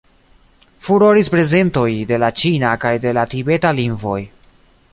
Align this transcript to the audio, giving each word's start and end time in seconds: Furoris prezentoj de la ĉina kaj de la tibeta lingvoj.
Furoris 0.85 1.29
prezentoj 1.33 1.85
de 2.13 2.19
la 2.23 2.29
ĉina 2.43 2.71
kaj 2.85 2.93
de 3.07 3.13
la 3.19 3.29
tibeta 3.35 3.77
lingvoj. 3.81 4.19